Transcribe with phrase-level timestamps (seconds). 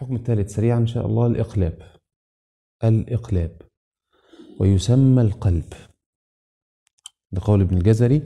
[0.00, 1.72] الحكم الثالث سريعا إن شاء الله الإقلاب.
[2.84, 3.50] الإقلاب.
[4.60, 5.72] ويسمى القلب.
[7.32, 8.22] بقول ابن الجزري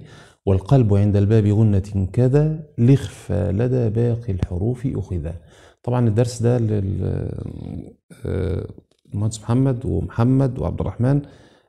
[0.47, 5.35] والقلب عند الباب غنة كذا لخفى لدى باقي الحروف أخذا.
[5.83, 7.41] طبعا الدرس ده للمهندس
[9.41, 11.23] محمد ومحمد وعبد الرحمن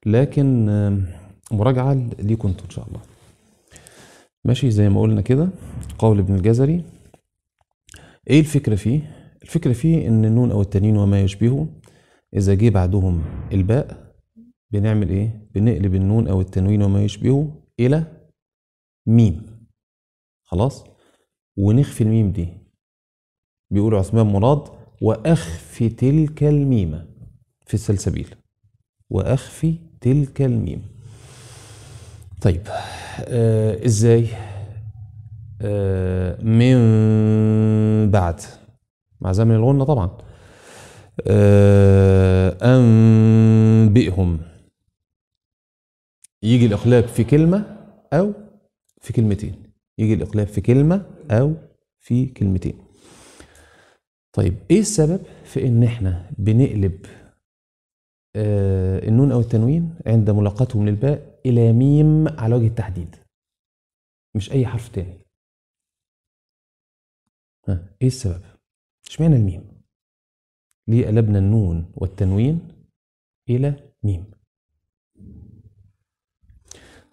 [0.06, 0.98] لكن آه،
[1.52, 3.00] مراجعة ليكم أنتوا إن شاء الله.
[4.46, 5.50] ماشي زي ما قلنا كده.
[6.00, 6.84] قول ابن الجزري
[8.30, 11.68] إيه الفكرة فيه؟ الفكرة فيه إن النون أو التنوين وما يشبهه
[12.34, 14.14] إذا جه بعدهم الباء
[14.72, 18.04] بنعمل إيه؟ بنقلب النون أو التنوين وما يشبهه إلى
[19.08, 19.46] ميم.
[20.44, 20.84] خلاص؟
[21.58, 22.48] ونخفي الميم دي.
[23.72, 24.64] بيقول عثمان مراد
[25.02, 27.08] وأخفي تلك الميمة
[27.66, 28.36] في السلسبيل.
[29.10, 30.82] وأخفي تلك الميم.
[32.42, 32.62] طيب
[33.20, 34.28] آه إزاي؟
[35.62, 38.42] آه من بعد.
[39.26, 40.18] مع زمن الغنة طبعا.
[41.28, 44.40] آه أنبئهم.
[46.44, 48.34] يجي الإقلاب في كلمة أو
[49.02, 49.74] في كلمتين.
[49.98, 51.54] يجي الإقلاب في كلمة أو
[52.00, 52.86] في كلمتين.
[54.34, 57.06] طيب إيه السبب في إن إحنا بنقلب
[58.36, 63.16] آه النون أو التنوين عند ملاقاتهم للباء إلى ميم على وجه التحديد؟
[64.36, 65.18] مش أي حرف تاني.
[67.68, 68.55] ها إيه السبب؟
[69.08, 69.64] اشمعنى الميم؟
[70.88, 72.60] ليه قلبنا النون والتنوين
[73.50, 74.24] إلى ميم؟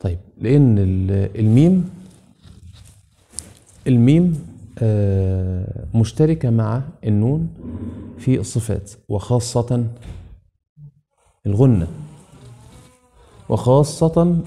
[0.00, 1.90] طيب لأن ال- الميم
[3.86, 7.54] الميم آه، مشتركة مع النون
[8.18, 9.86] في الصفات وخاصة
[11.46, 11.88] الغنة
[13.48, 14.40] وخاصة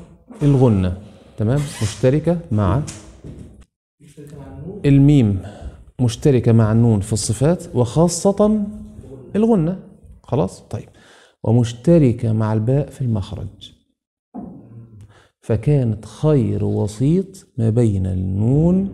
[0.43, 1.01] الغنة
[1.37, 2.81] تمام مشتركة مع
[4.85, 5.41] الميم
[5.99, 8.65] مشتركة مع النون في الصفات وخاصة
[9.35, 9.79] الغنة.
[10.23, 10.89] خلاص؟ طيب.
[11.43, 13.73] ومشتركة مع الباء في المخرج.
[15.41, 18.89] فكانت خير وسيط ما بين النون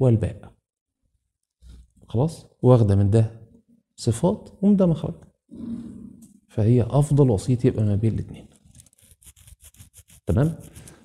[0.00, 0.52] والباء.
[2.08, 3.30] خلاص؟ واخدة من ده
[3.96, 5.14] صفات ومن ده مخرج.
[6.48, 8.46] فهي أفضل وسيط يبقى ما بين الاتنين.
[10.26, 10.54] تمام؟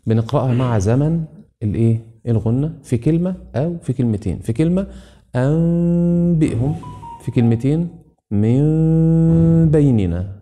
[0.07, 1.25] بنقرأها مع زمن
[1.63, 2.79] الإيه؟ الغنة.
[2.83, 4.39] في كلمة أو في كلمتين.
[4.39, 4.87] في كلمة
[5.35, 6.75] أنبئهم
[7.21, 7.89] في كلمتين
[8.31, 10.41] من بيننا.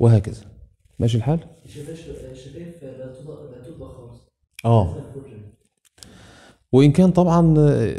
[0.00, 0.42] وهكذا.
[0.98, 1.40] ماشي الحال؟
[3.64, 4.20] تطبق خالص
[4.64, 4.96] آه.
[6.72, 7.54] وإن كان طبعا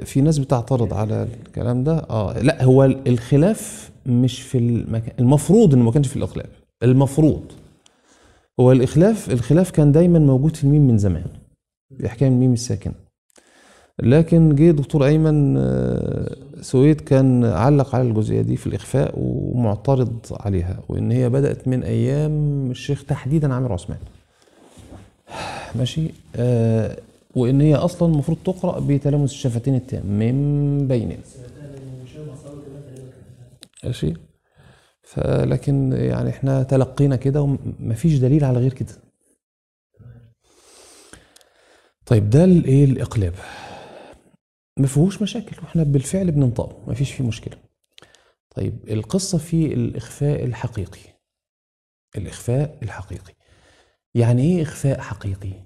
[0.05, 2.39] في ناس بتعترض على الكلام ده آه.
[2.39, 6.49] لا هو الخلاف مش في المكان المفروض إنه ما كانش في الاقلاب
[6.83, 7.51] المفروض.
[8.59, 11.25] هو الإخلاف الخلاف كان دايما موجود في الميم من زمان.
[12.05, 12.91] احكام الميم الساكن
[14.01, 20.79] لكن جه دكتور أيمن آه، سويد كان علق على الجزئية دي في الإخفاء ومعترض عليها
[20.89, 23.99] وإن هي بدأت من أيام الشيخ تحديدا عامر عثمان.
[25.75, 26.97] ماشي؟ آه
[27.35, 31.17] وإن هي أصلا المفروض تقرأ بتلامس الشفتين التام من بيننا.
[33.83, 34.13] ماشي؟
[35.03, 38.93] فلكن يعني إحنا تلقينا كده ومفيش دليل على غير كده.
[42.05, 43.33] طيب ده الايه الإقلاب؟
[44.77, 47.57] ما فيهوش مشاكل وإحنا بالفعل بننطقه مفيش فيه مشكلة.
[48.55, 51.19] طيب القصة في الإخفاء الحقيقي.
[52.15, 53.33] الإخفاء الحقيقي.
[54.15, 55.63] يعني إيه إخفاء حقيقي؟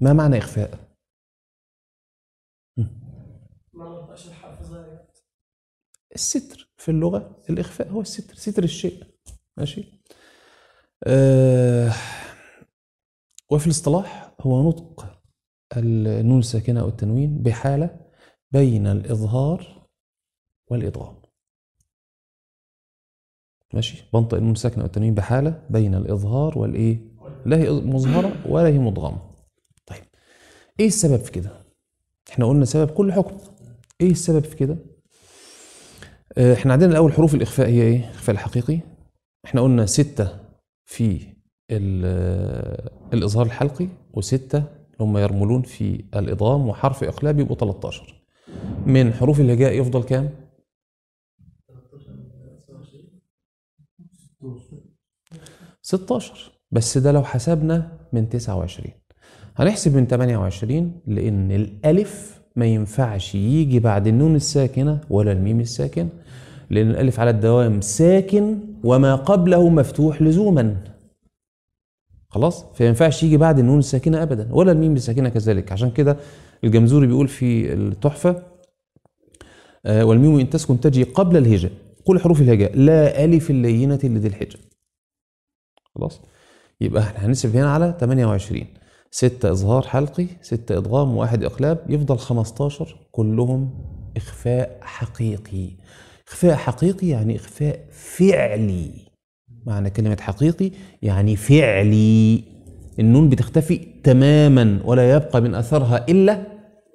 [0.00, 0.90] ما معنى إخفاء؟
[2.76, 3.84] ما
[6.14, 6.70] الستر.
[6.76, 9.04] في اللغة الإخفاء هو الستر ستر الشيء.
[9.56, 9.84] ماشي؟
[11.04, 11.92] آه
[13.50, 15.19] وفي الاصطلاح هو نطق.
[15.76, 18.00] النون الساكنة أو التنوين بحالة
[18.52, 19.86] بين الإظهار
[20.70, 21.16] والإدغام
[23.74, 26.98] ماشي؟ بنطق النون الساكنة أو التنوين بحالة بين الإظهار والإيه؟
[27.46, 29.30] لا هي مظهرة ولا هي مدغمة
[29.86, 30.02] طيب
[30.80, 31.50] إيه السبب في كده؟
[32.30, 33.36] إحنا قلنا سبب كل حكم.
[34.00, 34.76] إيه السبب في كده؟
[36.38, 38.80] آه، إحنا عندنا الأول حروف الإخفاء هي إيه؟ الاخفاء الحقيقي.
[39.44, 40.38] إحنا قلنا ستة
[40.86, 41.26] في
[41.70, 44.64] آه، الإظهار الحلقي وستة
[45.02, 48.14] هم يرملون في الادغام وحرف إقلاب يبقوا 13
[48.86, 50.30] من حروف الهجاء يفضل كام؟
[55.82, 58.90] 16 بس ده لو حسبنا من 29
[59.56, 66.08] هنحسب من 28 لأن الألف ما ينفعش يجي بعد النون الساكنة ولا الميم الساكن
[66.70, 70.76] لأن الألف على الدوام ساكن وما قبله مفتوح لزوما.
[72.30, 75.72] خلاص؟ فما ينفعش يجي بعد النون الساكنه ابدا ولا الميم الساكنه كذلك.
[75.72, 76.16] عشان كده
[76.64, 78.42] الجمزوري بيقول في التحفة
[79.86, 81.72] آه، والميم إن تسكن تجي قبل الهجاء.
[82.04, 82.76] كل حروف الهجاء.
[82.76, 84.58] لا ألف اللينة لذي الحجة.
[85.94, 86.20] خلاص؟
[86.80, 88.66] يبقى إحنا هنسب هنا على 28
[89.10, 93.70] ستة إظهار حلقي ستة إدغام واحد إقلاب يفضل 15 كلهم
[94.16, 95.70] إخفاء حقيقي.
[96.28, 99.09] إخفاء حقيقي يعني إخفاء فعلي.
[99.70, 100.70] معنى كلمة حقيقي
[101.02, 102.42] يعني فعلي.
[102.98, 106.42] النون بتختفي تماما ولا يبقى من أثرها إلا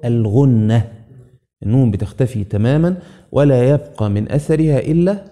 [0.06, 0.92] الغنة.
[1.64, 2.98] النون بتختفي تماما
[3.32, 5.26] ولا يبقى من أثرها إلا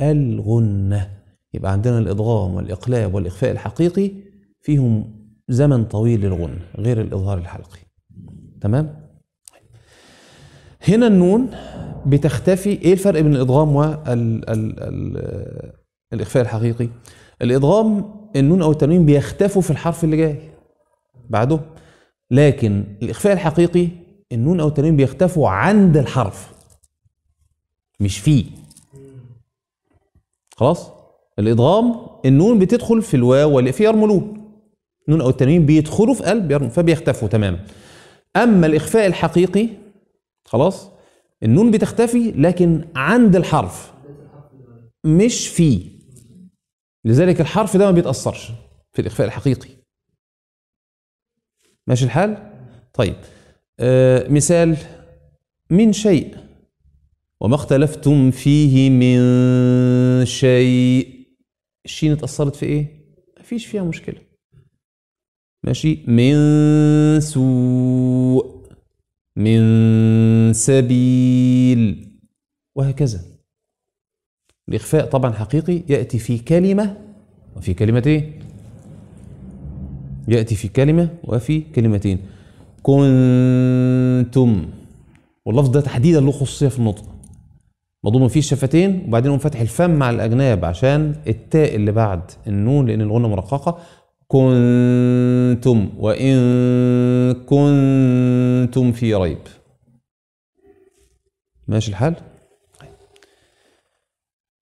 [0.00, 1.10] الغنة.
[1.54, 4.10] يبقى عندنا الإضغام والإقلاب والإخفاء الحقيقي
[4.62, 5.04] فيهم
[5.48, 7.80] زمن طويل للغنة غير الإظهار الحلقي.
[8.60, 8.96] تمام؟
[10.88, 11.50] هنا النون
[12.06, 12.70] بتختفي.
[12.70, 13.76] إيه الفرق بين الادغام
[16.14, 16.88] والإخفاء الحقيقي.
[17.42, 20.38] الادغام النون أو التنوين بيختفوا في الحرف اللي جاي
[21.30, 21.60] بعده
[22.30, 23.88] لكن الإخفاء الحقيقي
[24.32, 26.52] النون أو التنوين بيختفوا عند الحرف
[28.00, 28.44] مش فيه.
[30.56, 30.90] خلاص؟
[31.38, 31.94] الادغام
[32.24, 34.50] النون بتدخل في الواو واللي في يرملون
[35.08, 37.58] النون أو التنوين بيدخلوا في قلب فبيختفوا تماما.
[38.36, 39.68] أما الإخفاء الحقيقي
[40.44, 40.88] خلاص؟
[41.42, 43.92] النون بتختفي لكن عند الحرف
[45.04, 45.93] مش فيه.
[47.04, 48.52] لذلك الحرف ده ما بيتأثرش
[48.92, 49.68] في الإخفاء الحقيقي.
[51.86, 52.52] ماشي الحال؟
[52.92, 53.16] طيب.
[53.80, 54.76] آه مثال.
[55.70, 56.36] من شيء.
[57.40, 61.26] وما اختلفتم فيه من شيء.
[61.84, 63.04] الشين اتأثرت في إيه؟
[63.40, 64.20] مفيش فيها مشكلة.
[65.64, 65.94] ماشي.
[66.06, 66.34] من
[67.20, 68.64] سوء.
[69.36, 72.10] من سبيل.
[72.74, 73.33] وهكذا.
[74.68, 76.96] الإخفاء طبعا حقيقي يأتي في كلمة
[77.56, 78.32] وفي كلمتين.
[80.28, 82.18] يأتي في كلمة وفي كلمتين.
[82.82, 84.66] كنتم.
[85.46, 87.04] واللفظ ده تحديدا له خصوصية في النطق.
[88.04, 93.00] مضموم فيه الشفتين وبعدين يقوم فاتح الفم مع الأجناب عشان التاء اللي بعد النون لأن
[93.00, 93.78] الغنة مرققة.
[94.28, 95.88] كنتم.
[95.98, 96.36] وإن
[97.34, 99.38] كنتم في ريب.
[101.68, 102.14] ماشي الحال؟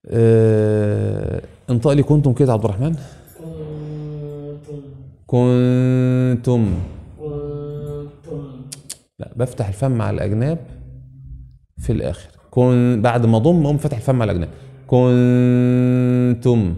[0.07, 2.95] آه، انطق لي كنتم كده عبد الرحمن؟
[3.39, 4.83] كنتم.
[5.27, 6.75] كنتم
[7.21, 8.43] كنتم
[9.19, 10.59] لا بفتح الفم مع الأجناب
[11.79, 12.29] في الآخر.
[12.51, 14.49] كن بعد ما ضم أقوم فاتح الفم مع الأجناب.
[14.87, 16.75] كنتم.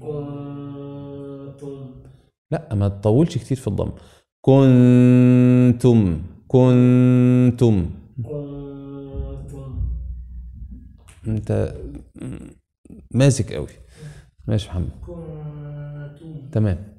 [0.00, 1.86] كنتم
[2.50, 3.90] لا ما تطولش كتير في الضم.
[4.40, 6.18] كنتم
[6.48, 7.86] كنتم.
[8.16, 8.63] كنتم.
[11.28, 11.74] انت
[13.10, 13.68] ماسك قوي.
[14.48, 14.90] ماشي محمد.
[16.52, 16.94] تمام.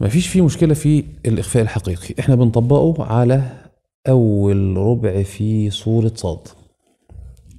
[0.00, 2.14] مفيش فيه مشكلة في الإخفاء الحقيقي.
[2.20, 3.64] إحنا بنطبقه على
[4.08, 6.48] أول ربع في سورة صاد.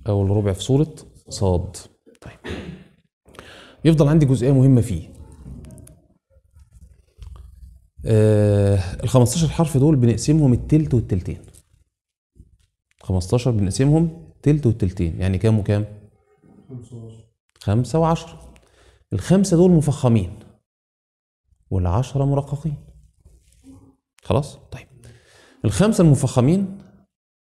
[0.08, 0.96] أول ربع في سورة
[1.30, 1.78] صاد.
[2.22, 2.56] طيب.
[3.86, 5.10] يفضل عندي جزئية مهمة فيه.
[8.06, 11.38] آه ال 15 حرف دول بنقسمهم التلت والتلتين.
[13.02, 15.22] 15 بنقسمهم تلت والتلتين.
[15.22, 15.86] يعني كام وكام؟
[17.60, 18.54] خمسة وعشرة
[19.14, 20.40] الخمسة دول مفخمين.
[21.72, 22.76] والعشرة مرققين.
[24.24, 24.88] خلاص؟ طيب.
[25.66, 26.78] الخمسة المفخمين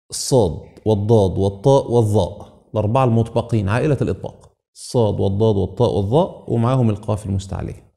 [0.10, 2.64] الصاد والضاد والطاء والظاء.
[2.74, 4.52] الأربعة المطبقين عائلة الإطباق.
[4.76, 7.94] الصاد والضاد والطاء والظاء ومعاهم القاف المستعلية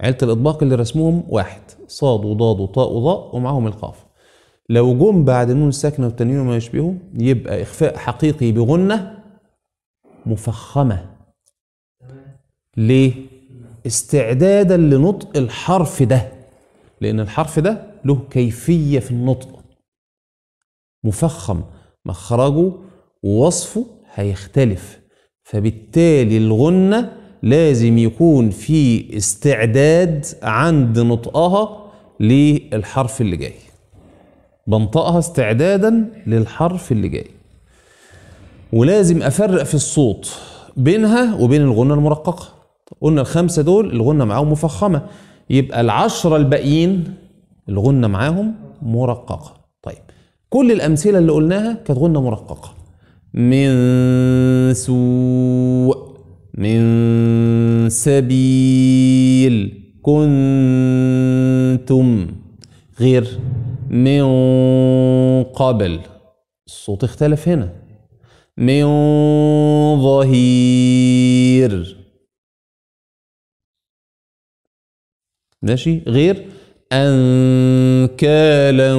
[0.00, 1.62] عيلة الإطباق اللي رسمهم واحد.
[1.86, 4.03] صاد وضاد وطاء وظاء ومعاهم القاف.
[4.68, 9.24] لو جم بعد النون الساكنة والتنوين وما يشبهه يبقى إخفاء حقيقي بغنة
[10.26, 11.10] مفخمة.
[12.76, 13.12] ليه؟
[13.86, 16.32] استعدادا لنطق الحرف ده.
[17.00, 19.64] لأن الحرف ده له كيفية في النطق.
[21.04, 21.62] مفخم.
[22.06, 22.72] مخرجه
[23.22, 25.00] ووصفه هيختلف.
[25.42, 31.90] فبالتالي الغنة لازم يكون في استعداد عند نطقها
[32.20, 33.54] للحرف اللي جاي.
[34.66, 37.26] بنطقها استعدادا للحرف اللي جاي.
[38.72, 40.38] ولازم أفرق في الصوت
[40.76, 42.48] بينها وبين الغنة المرققة.
[43.00, 45.02] قلنا الخمسة دول الغنة معاهم مفخمة.
[45.50, 47.14] يبقى العشرة الباقيين
[47.68, 49.54] الغنة معاهم مرققة.
[49.82, 50.02] طيب
[50.50, 52.74] كل الأمثلة اللي قلناها كانت غنة مرققة.
[53.34, 56.14] من سوء
[56.54, 60.26] من سبيل كنتم
[63.00, 63.38] غير
[63.90, 64.24] من
[65.44, 66.00] قبل.
[66.66, 67.72] الصوت اختلف هنا.
[68.56, 68.84] من
[70.02, 71.96] ظهير.
[75.62, 75.98] ماشي.
[75.98, 76.50] غير.
[76.92, 78.94] أنكالا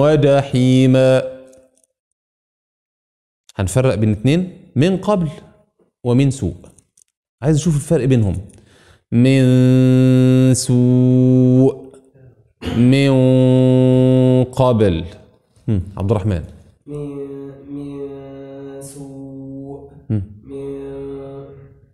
[0.00, 1.22] وجحيما
[3.56, 5.28] هنفرق بين اتنين؟ من قبل
[6.04, 6.54] ومن سوء.
[7.42, 8.40] عايز أشوف الفرق بينهم.
[9.12, 11.85] من سوء.
[12.74, 13.12] من
[14.44, 15.04] قبل.
[15.96, 16.42] عبد الرحمن
[16.86, 17.16] من
[17.70, 19.90] من سوء.
[20.10, 20.22] هم.
[20.44, 20.80] من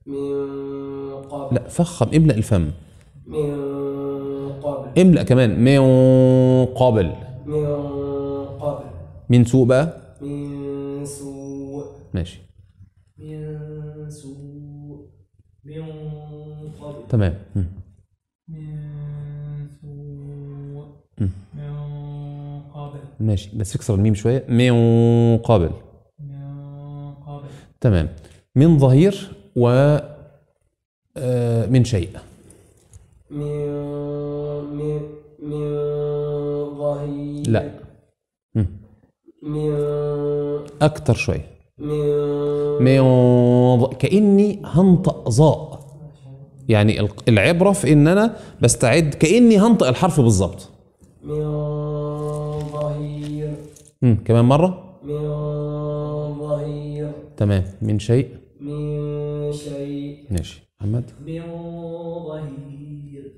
[0.06, 1.54] من قبل.
[1.54, 2.70] لا فخم املأ الفم.
[3.26, 3.52] من
[4.62, 5.00] قبل.
[5.00, 5.50] املأ كمان.
[5.60, 5.82] من
[6.74, 7.12] قبل.
[7.46, 7.66] من
[8.60, 8.84] قبل.
[9.28, 9.86] من سوء بقى؟
[10.20, 11.84] من سوء.
[12.14, 12.40] ماشي.
[13.18, 15.06] من سوء.
[15.64, 15.82] من
[16.80, 17.08] قبل.
[17.08, 17.34] تمام.
[23.22, 23.50] ماشي.
[23.56, 24.44] بس اكسر الميم شوية.
[24.48, 24.72] من
[25.38, 25.70] قبل
[27.80, 28.08] تمام.
[28.56, 29.68] من ظهير و
[31.16, 32.08] آه، من شيء.
[33.30, 33.42] من
[35.42, 35.70] من
[36.78, 37.70] ظهير لا.
[39.42, 39.74] من
[40.82, 41.46] أكتر شوية
[42.80, 45.82] من كأني هنطق ظاء.
[46.68, 50.68] يعني ال- العبرة في إن أنا بستعد كأني هنطق الحرف بالظبط
[51.24, 51.42] من
[52.72, 53.54] ظهير
[54.12, 55.18] مم، كمان مرة؟ من
[56.38, 57.12] ظهير.
[57.36, 57.64] تمام.
[57.82, 60.26] من شيء؟ من شيء.
[60.30, 60.62] ماشي.
[60.80, 61.42] محمد؟ من
[62.26, 63.32] ظهير.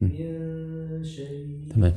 [0.00, 1.68] من شيء.
[1.74, 1.94] تمام.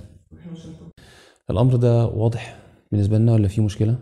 [1.49, 2.59] الأمر ده واضح
[2.91, 3.95] بالنسبة لنا ولا في مشكلة؟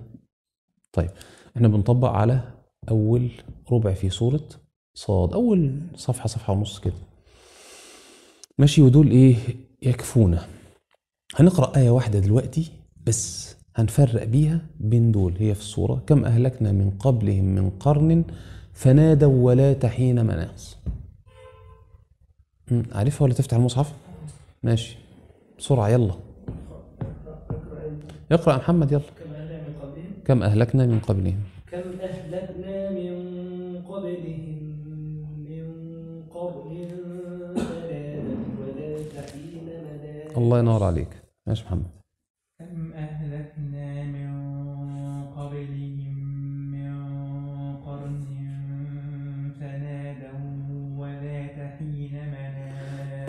[0.93, 1.09] طيب
[1.55, 2.41] إحنا بنطبق على
[2.89, 3.31] أول
[3.71, 4.49] ربع في سوره
[4.93, 5.33] صاد.
[5.33, 6.93] أول صفحة صفحة ونص كده.
[8.57, 9.35] ماشي ودول إيه؟
[9.81, 10.47] يكفونا.
[11.35, 12.71] هنقرأ آية واحدة دلوقتي
[13.07, 13.51] بس.
[13.75, 15.33] هنفرق بيها بين دول.
[15.39, 18.23] هي في السوره كم أهلكنا من قبلهم من قرن
[18.73, 20.77] فنادوا ولا تحين مناص.
[22.91, 23.93] عارفها ولا تفتح المصحف؟
[24.63, 24.97] ماشي.
[25.59, 26.13] بسرعة يلا.
[28.31, 29.01] اقرأ يا محمد يلا.
[30.25, 31.35] كم أهلنا من قبلهم؟
[31.71, 34.51] كم أهلكنا من قبلهم
[35.47, 36.87] من قرن
[37.55, 40.37] فنادت ولا تحين مناص.
[40.37, 41.09] الله ينور عليك.
[41.47, 42.00] ماشي محمد.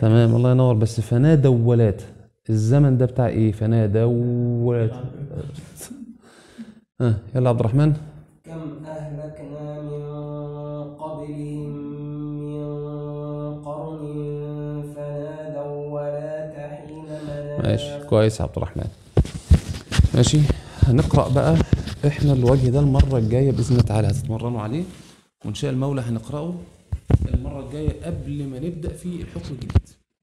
[0.02, 0.75] تمام الله ينور.
[0.75, 2.02] بس فنادوا ولات
[2.50, 4.12] الزمن ده بتاع إيه؟ فنادوا
[4.66, 4.90] ولات
[7.00, 7.92] ها يلا عبد الرحمن.
[8.44, 10.02] كم أهلكنا من
[10.94, 11.71] قبلهم
[12.47, 12.64] من
[13.62, 17.06] قرن فنادوا ولا تحين
[17.62, 18.88] ماشي كويس عبد الرحمن.
[20.14, 20.38] ماشي
[20.82, 21.56] هنقرأ بقى
[22.06, 24.85] إحنا الوجه ده المرة الجاية بإذن الله تعالى هتتمرنوا عليه.
[25.44, 26.54] وإن شاء المولى هنقرأه
[27.35, 29.81] المرة الجاية قبل ما نبدأ في الحكم الجديد.